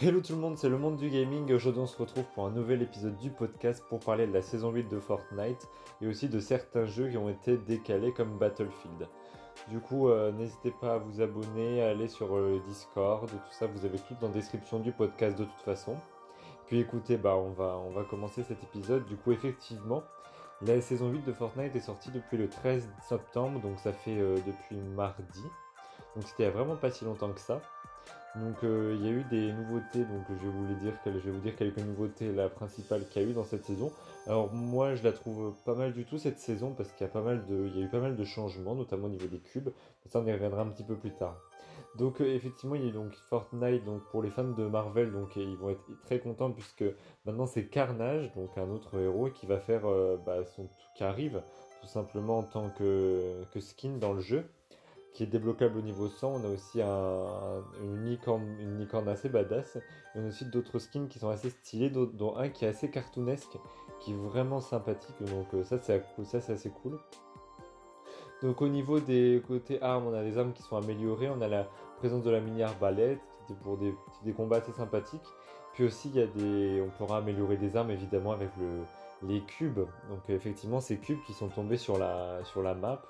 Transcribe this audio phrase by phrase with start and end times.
[0.00, 1.52] Hello tout le monde, c'est le monde du gaming.
[1.52, 4.70] Aujourd'hui, on se retrouve pour un nouvel épisode du podcast pour parler de la saison
[4.70, 5.68] 8 de Fortnite
[6.00, 9.08] et aussi de certains jeux qui ont été décalés comme Battlefield.
[9.66, 13.36] Du coup, euh, n'hésitez pas à vous abonner, à aller sur euh, le Discord, tout
[13.50, 15.96] ça, vous avez tout dans la description du podcast de toute façon.
[16.68, 19.04] Puis écoutez, bah on va, on va commencer cet épisode.
[19.06, 20.04] Du coup, effectivement,
[20.62, 24.36] la saison 8 de Fortnite est sortie depuis le 13 septembre, donc ça fait euh,
[24.46, 25.42] depuis mardi.
[26.14, 27.60] Donc c'était vraiment pas si longtemps que ça.
[28.36, 32.32] Donc euh, il y a eu des nouveautés, donc je vais vous dire, quelques nouveautés,
[32.32, 33.90] la principale qu'il y a eu dans cette saison.
[34.26, 37.12] Alors moi je la trouve pas mal du tout cette saison parce qu'il y a
[37.12, 39.70] pas mal de, eu pas mal de changements, notamment au niveau des cubes.
[40.06, 41.36] Ça on y reviendra un petit peu plus tard.
[41.96, 45.10] Donc euh, effectivement il y a eu donc Fortnite, donc pour les fans de Marvel,
[45.10, 46.84] donc ils vont être très contents puisque
[47.24, 51.42] maintenant c'est Carnage, donc un autre héros qui va faire euh, bah, son qui arrive
[51.80, 54.44] tout simplement en tant que skin dans le jeu
[55.18, 56.28] qui est débloquable au niveau 100.
[56.28, 59.76] On a aussi un, une, licorne, assez badass.
[60.14, 63.58] on a aussi d'autres skins qui sont assez stylés, dont un qui est assez cartoonesque,
[63.98, 65.16] qui est vraiment sympathique.
[65.18, 67.00] Donc euh, ça c'est assez cool.
[68.42, 71.28] Donc au niveau des côtés armes, on a des armes qui sont améliorées.
[71.28, 73.18] On a la présence de la mini arbalète
[73.64, 73.92] pour des,
[74.24, 75.26] des combats assez sympathiques.
[75.72, 78.84] Puis aussi il y a des, on pourra améliorer des armes évidemment avec le,
[79.28, 79.80] les cubes.
[80.10, 83.02] Donc effectivement ces cubes qui sont tombés sur la, sur la map.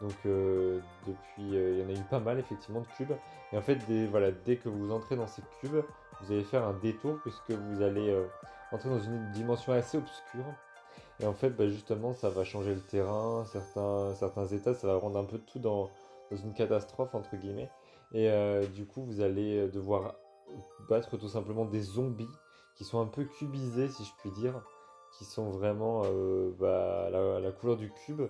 [0.00, 3.12] Donc euh, depuis, euh, il y en a eu pas mal effectivement de cubes.
[3.52, 3.78] Et en fait,
[4.44, 5.82] dès que vous entrez dans ces cubes,
[6.20, 8.26] vous allez faire un détour puisque vous allez euh,
[8.70, 10.54] entrer dans une dimension assez obscure.
[11.20, 15.18] Et en fait, bah, justement, ça va changer le terrain, certains, états, ça va rendre
[15.18, 15.90] un peu tout dans,
[16.30, 17.70] une catastrophe entre guillemets.
[18.12, 18.30] Et
[18.74, 20.14] du coup, vous allez devoir
[20.88, 22.30] battre tout simplement des zombies
[22.76, 24.62] qui sont un peu cubisés, si je puis dire,
[25.18, 26.02] qui sont vraiment
[26.58, 28.22] bah, la couleur du cube.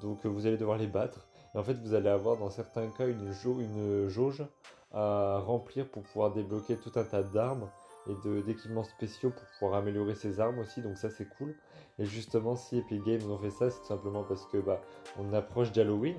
[0.00, 1.26] Donc euh, vous allez devoir les battre.
[1.54, 4.44] Et en fait, vous allez avoir dans certains cas une, jauge
[4.92, 7.68] à remplir pour pouvoir débloquer tout un tas d'armes
[8.08, 10.82] et d'équipements spéciaux pour pouvoir améliorer ses armes aussi.
[10.82, 11.54] Donc ça, c'est cool.
[11.98, 14.80] Et justement, si Epic Games ont fait ça, c'est tout simplement parce que bah,
[15.18, 16.16] on approche d'Halloween.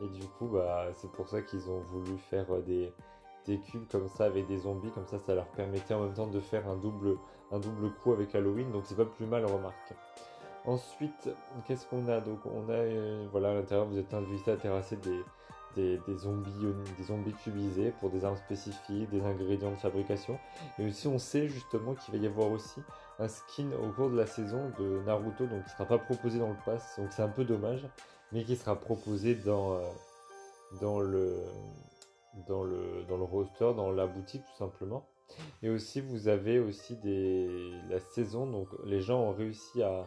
[0.00, 2.92] Et du coup, bah, c'est pour ça qu'ils ont voulu faire euh, des,
[3.46, 4.90] des cubes comme ça avec des zombies.
[4.90, 7.18] Comme ça, ça leur permettait en même temps de faire un double,
[7.52, 8.70] un double coup avec Halloween.
[8.72, 9.94] Donc c'est pas plus mal, remarque.
[10.68, 11.30] Ensuite,
[11.66, 14.98] qu'est-ce qu'on a Donc on a, euh, voilà, à l'intérieur, vous êtes invité à terrasser
[15.76, 16.50] des, des, zombies,
[16.98, 20.38] des zombies cubisés pour des armes spécifiques, des ingrédients de fabrication.
[20.78, 22.82] Et aussi, on sait justement qu'il va y avoir aussi
[23.18, 26.50] un skin au cours de la saison de Naruto, donc qui sera pas proposé dans
[26.50, 27.88] le pass, donc c'est un peu dommage,
[28.32, 29.80] mais qui sera proposé dans, euh,
[30.82, 31.34] dans le
[32.46, 35.08] dans le dans le roster, dans la boutique tout simplement.
[35.62, 40.06] Et aussi, vous avez aussi des la saison, donc les gens ont réussi à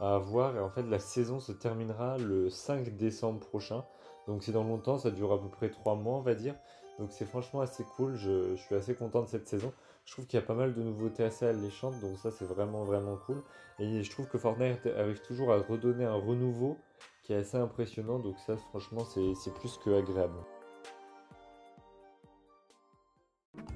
[0.00, 0.56] à avoir.
[0.56, 3.84] Et en fait, la saison se terminera le 5 décembre prochain.
[4.26, 6.54] Donc c'est dans longtemps, ça dure à peu près 3 mois, on va dire.
[6.98, 9.72] Donc c'est franchement assez cool, je, suis assez content de cette saison.
[10.04, 12.84] Je trouve qu'il y a pas mal de nouveautés assez alléchantes, donc ça c'est vraiment
[12.84, 13.42] vraiment cool.
[13.78, 16.78] Et je trouve que Fortnite arrive toujours à redonner un renouveau
[17.22, 20.38] qui est assez impressionnant, donc ça franchement c'est plus que agréable.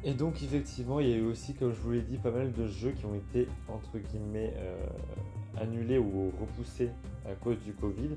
[0.03, 2.53] Et donc effectivement, il y a eu aussi, comme je vous l'ai dit, pas mal
[2.53, 4.87] de jeux qui ont été entre guillemets euh,
[5.61, 6.91] annulés ou repoussés
[7.27, 8.11] à cause du Covid.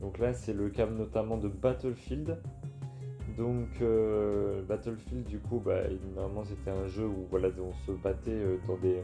[0.00, 2.38] Donc là, c'est le cas notamment de Battlefield.
[3.36, 5.82] Donc euh, Battlefield, du coup, bah,
[6.16, 9.02] normalement c'était un jeu où voilà, on se battait euh, dans des,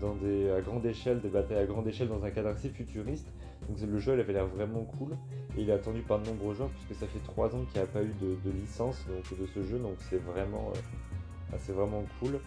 [0.00, 3.28] dans des, à grande échelle, des batailles à grande échelle dans un cadre assez futuriste.
[3.68, 5.12] Donc le jeu, il avait l'air vraiment cool
[5.56, 7.86] et il est attendu par de nombreux joueurs puisque ça fait 3 ans qu'il n'y
[7.86, 12.04] a pas eu de, licence donc, de ce jeu, donc c'est vraiment, euh, c'est vraiment
[12.20, 12.40] cool.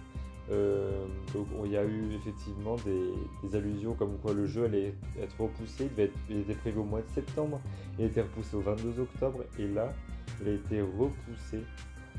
[0.50, 5.40] Euh, donc il y a eu effectivement des, allusions comme quoi le jeu allait être
[5.40, 5.90] repoussé,
[6.30, 7.62] il, était prévu au mois de septembre,
[8.00, 9.94] il été repoussé au 22 octobre et là
[10.42, 11.64] il a été repoussé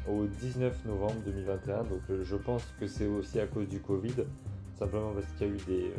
[0.08, 1.84] au 19 novembre 2021.
[1.84, 4.14] Donc euh, je pense que c'est aussi à cause du Covid,
[4.78, 5.92] simplement parce qu'il y a eu des,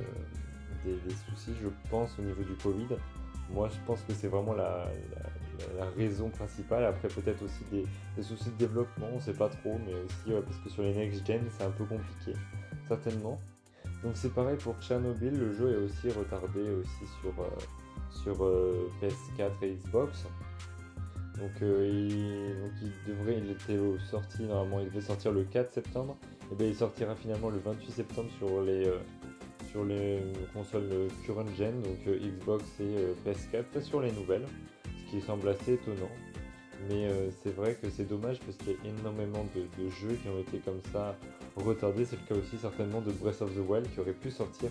[0.90, 2.96] euh, soucis, je pense, au niveau du Covid.
[3.52, 4.88] Moi je pense que c'est vraiment la
[5.98, 6.86] raison principale.
[6.86, 10.70] Après, peut-être aussi des, soucis de développement, on sait pas trop, mais aussi parce que
[10.70, 12.34] sur les next-gen, c'est un peu compliqué,
[12.88, 13.40] certainement.
[14.04, 17.50] Donc c'est pareil pour Chernobyl, le jeu est aussi retardé aussi sur, euh,
[18.12, 20.26] sur euh, PS4 et Xbox.
[21.40, 23.80] Donc, euh, il, devrait, il était
[24.12, 26.18] sorti normalement, il devait sortir le 4 septembre,
[26.52, 28.92] et bien il sortira finalement le 28 septembre sur les,
[29.72, 30.22] sur les
[30.54, 34.46] consoles current gen, donc Xbox et PS4, sur les nouvelles
[35.22, 36.10] semble assez étonnant.
[36.90, 40.28] Mais euh, c'est vrai que c'est dommage parce qu'il y a énormément de, jeux qui
[40.28, 41.16] ont été comme ça
[41.56, 42.06] retardés.
[42.06, 44.70] C'est le cas aussi certainement de Breath of the Wild qui aurait pu sortir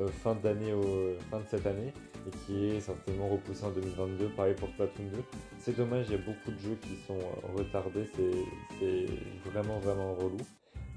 [0.00, 1.92] euh, fin d'année au fin de cette année
[2.26, 4.28] et qui est certainement repoussé en 2022.
[4.36, 5.18] Pareil pour Splatoon 2.
[5.58, 8.04] C'est dommage, il y a beaucoup de jeux qui sont euh, retardés.
[8.78, 10.38] C'est vraiment vraiment relou.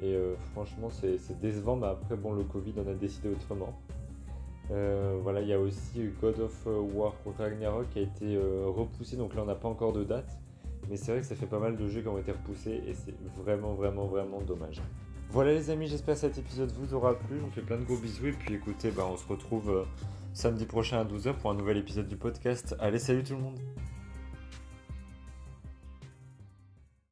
[0.02, 0.18] Et
[0.54, 3.78] franchement, c'est décevant, mais après, bon, le Covid en a décidé autrement.
[4.70, 9.42] Voilà, il y a aussi God of War Ragnarok qui a été repoussé, donc là
[9.44, 10.38] on n'a pas encore de date.
[10.90, 12.94] Mais c'est vrai que ça fait pas mal de jeux qui ont été repoussés et
[12.94, 14.82] c'est vraiment, vraiment, vraiment dommage.
[15.30, 17.38] Voilà les amis, j'espère que cet épisode vous aura plu.
[17.38, 19.86] Je vous fais plein de gros bisous et puis écoutez, bah, on se retrouve
[20.34, 22.76] samedi prochain à 12h pour un nouvel épisode du podcast.
[22.80, 23.60] Allez, salut tout le monde